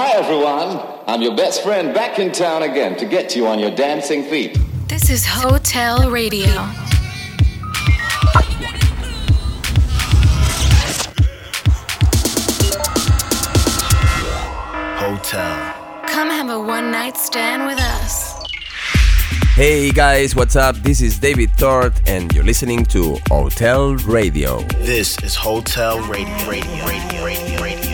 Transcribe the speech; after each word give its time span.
Hi, 0.00 0.12
everyone. 0.12 0.80
I'm 1.08 1.22
your 1.22 1.34
best 1.34 1.64
friend 1.64 1.92
back 1.92 2.20
in 2.20 2.30
town 2.30 2.62
again 2.62 2.96
to 2.98 3.04
get 3.04 3.34
you 3.34 3.48
on 3.48 3.58
your 3.58 3.72
dancing 3.72 4.22
feet. 4.22 4.56
This 4.86 5.10
is 5.10 5.26
Hotel 5.26 6.08
Radio. 6.08 6.46
Hotel. 15.02 16.04
Come 16.06 16.30
have 16.30 16.48
a 16.48 16.60
one 16.60 16.92
night 16.92 17.16
stand 17.16 17.66
with 17.66 17.80
us. 17.80 18.40
Hey 19.56 19.90
guys, 19.90 20.36
what's 20.36 20.54
up? 20.54 20.76
This 20.76 21.00
is 21.00 21.18
David 21.18 21.50
Tort, 21.58 22.00
and 22.06 22.32
you're 22.32 22.44
listening 22.44 22.84
to 22.94 23.16
Hotel 23.28 23.96
Radio. 24.06 24.60
This 24.78 25.20
is 25.24 25.34
Hotel 25.34 25.98
Radio. 26.02 26.48
Radio. 26.48 26.86
Radio. 26.86 27.24
Radio. 27.24 27.62
Radio. 27.64 27.87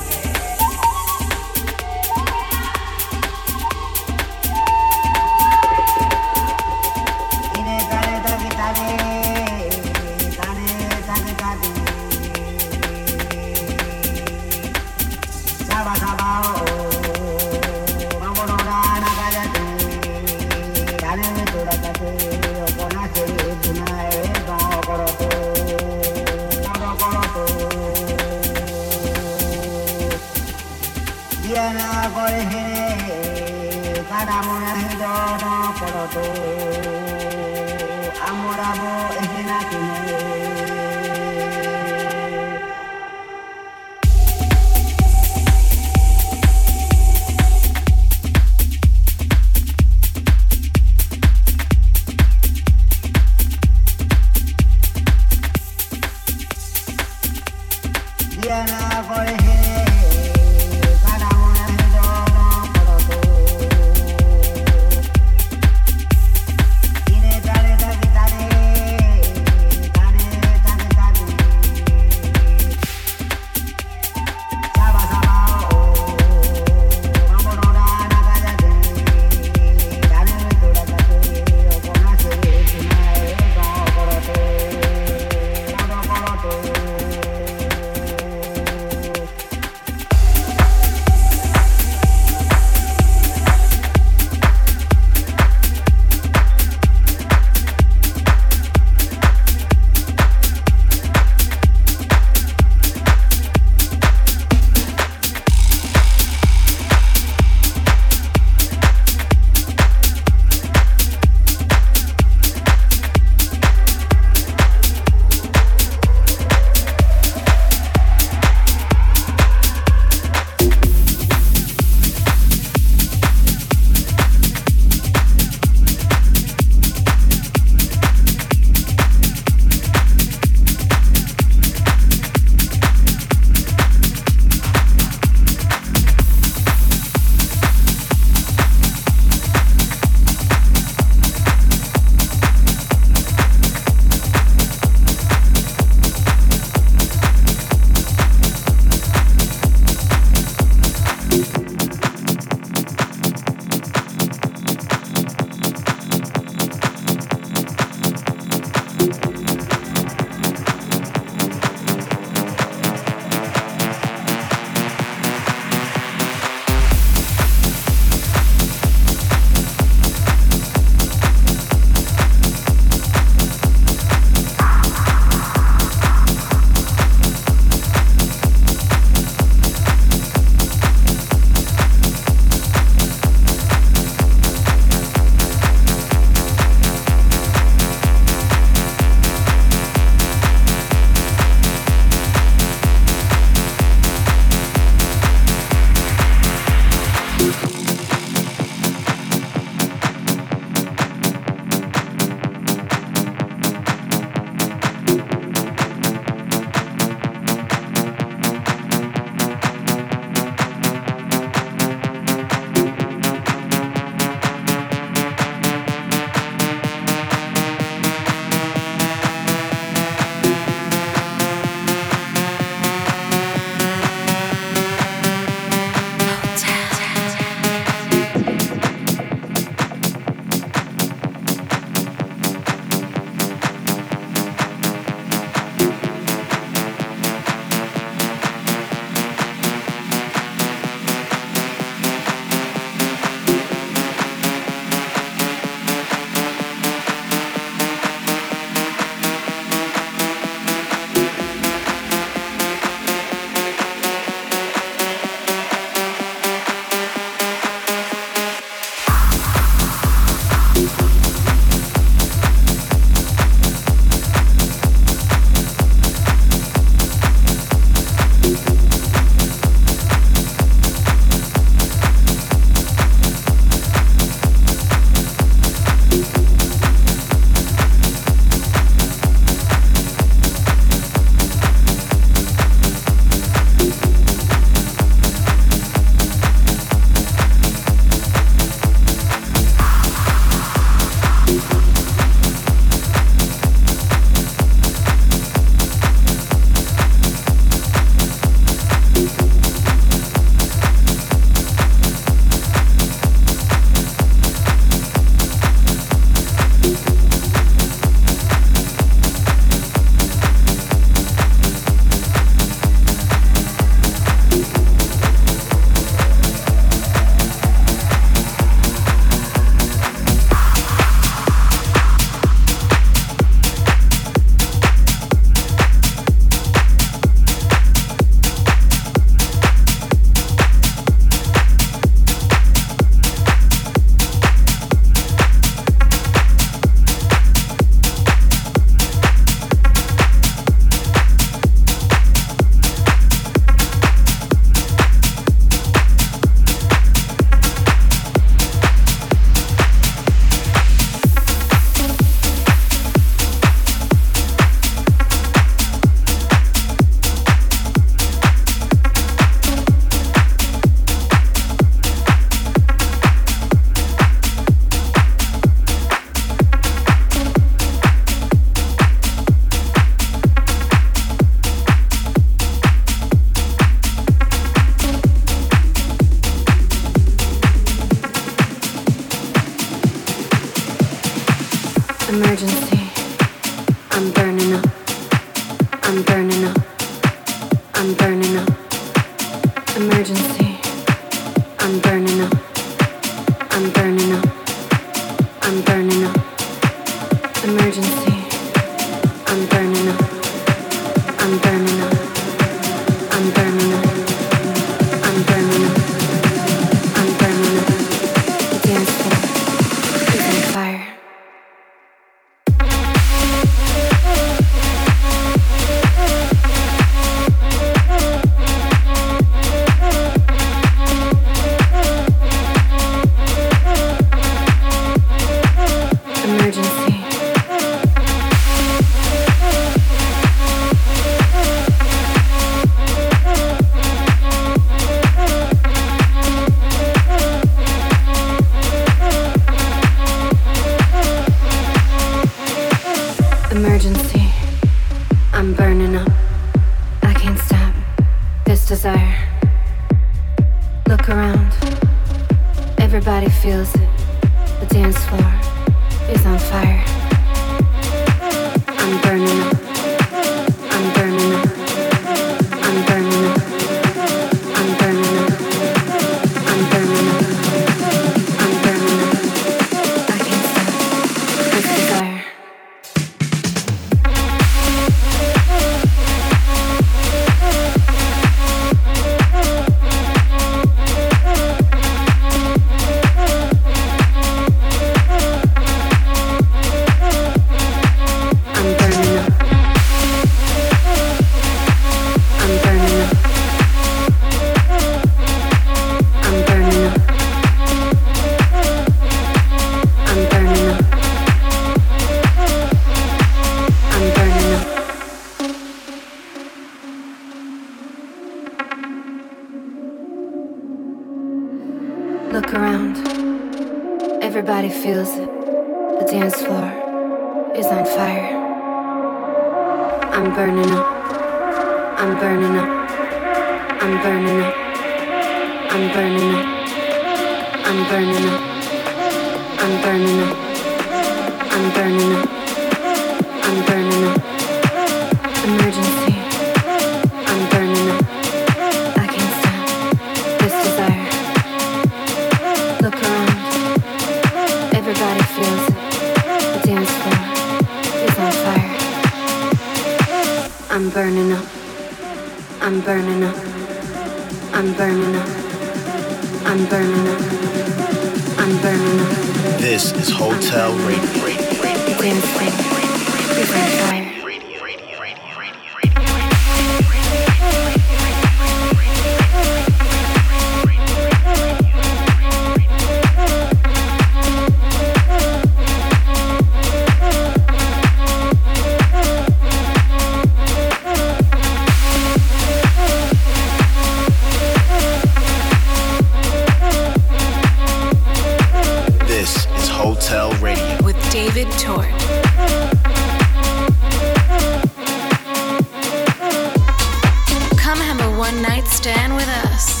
stand 598.87 599.35
with 599.35 599.47
us. 599.47 600.00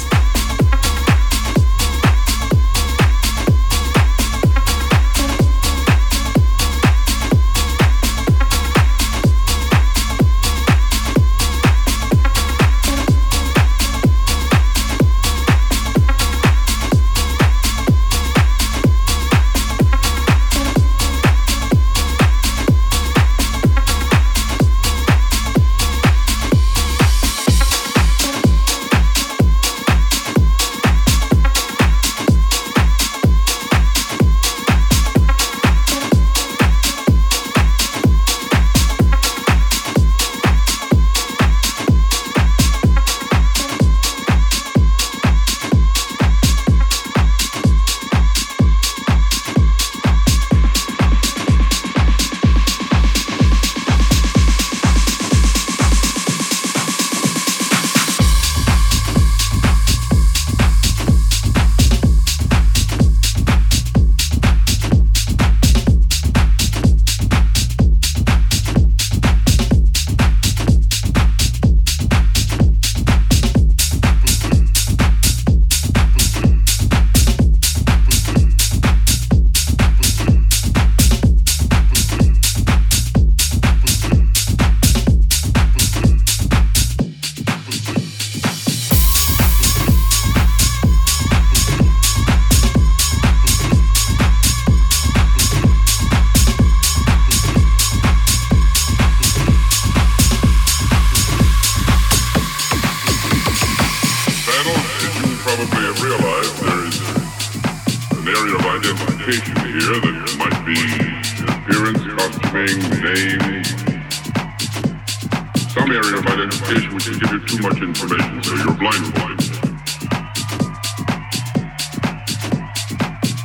Identification 116.41 116.95
which 116.95 117.07
will 117.07 117.19
give 117.19 117.31
you 117.31 117.39
too 117.45 117.61
much 117.61 117.81
information, 117.81 118.43
so 118.43 118.55
you're 118.55 118.73
blindfolded. 118.73 119.41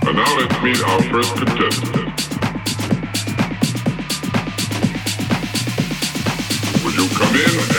And 0.07 0.17
now 0.17 0.37
let's 0.39 0.63
meet 0.63 0.83
our 0.83 1.03
first 1.11 1.37
contestant. 1.37 2.07
Would 6.85 6.95
you 6.95 7.09
come 7.17 7.35
in 7.35 7.76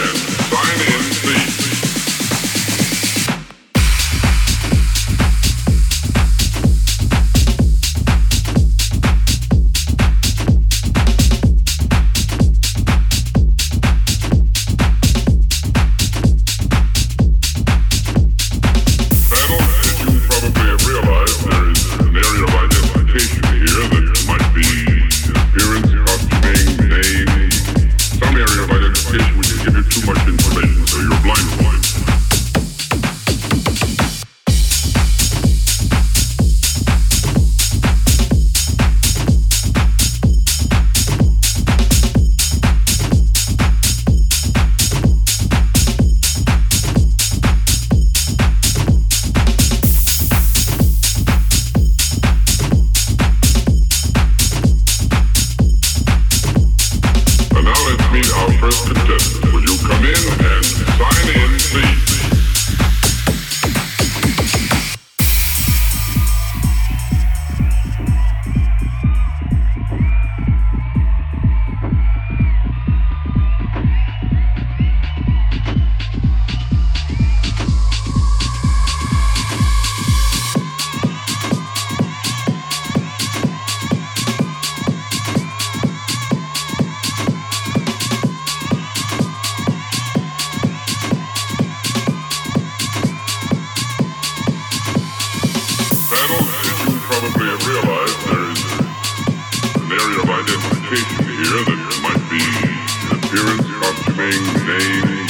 here 101.38 101.46
that 101.46 102.00
might 102.02 102.24
be 102.34 102.42
an 102.42 103.14
appearance, 103.14 103.70
costuming, 103.78 104.42
name, 104.66 105.28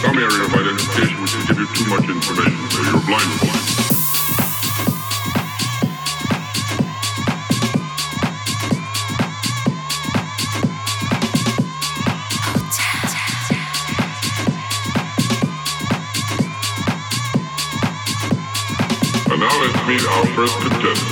some 0.00 0.16
area 0.16 0.40
of 0.40 0.54
identification 0.56 1.20
which 1.20 1.36
will 1.36 1.44
give 1.44 1.58
you 1.60 1.68
too 1.76 1.84
much 1.84 2.08
information, 2.08 2.70
so 2.70 2.80
you're 2.80 3.04
blindfolded. 3.04 3.60
now 19.40 19.60
let's 19.62 19.88
meet 19.88 20.04
our 20.06 20.26
first 20.36 20.54
contestant. 20.60 21.09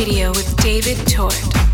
Radio 0.00 0.30
with 0.30 0.56
David 0.62 0.96
Tort. 1.06 1.69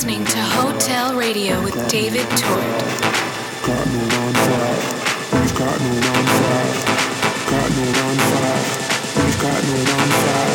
listening 0.00 0.24
to 0.24 0.40
Hotel 0.40 1.14
Radio 1.14 1.62
with 1.62 1.74
David 1.90 2.24
Tort. 2.30 2.64
Got 3.66 3.86
no 3.92 4.00
on 4.00 4.32
fire. 4.32 4.80
We've 5.38 5.54
got 5.58 5.78
no 5.78 5.90
on 5.92 6.24
fire. 6.40 6.72
Got 7.50 7.68
no 7.76 7.84
on 8.08 8.16
fire. 8.16 8.62
We've 9.16 9.42
got 9.42 9.62
no 9.62 9.76
on 9.92 10.08
fire. 10.08 10.49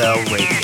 Hotel 0.00 0.24
Radio. 0.32 0.59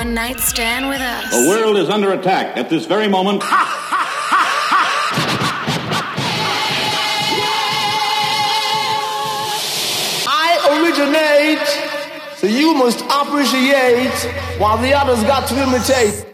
One 0.00 0.14
night 0.14 0.40
stand 0.40 0.88
with 0.88 0.98
us. 0.98 1.30
The 1.30 1.46
world 1.46 1.76
is 1.76 1.90
under 1.90 2.14
attack 2.14 2.56
at 2.56 2.70
this 2.70 2.86
very 2.86 3.06
moment. 3.06 3.42
I 10.26 10.48
originate, 10.80 11.68
so 12.38 12.46
you 12.46 12.72
must 12.72 13.00
appreciate 13.10 14.16
while 14.58 14.78
the 14.78 14.94
others 14.94 15.22
got 15.24 15.46
to 15.48 15.62
imitate. 15.62 16.29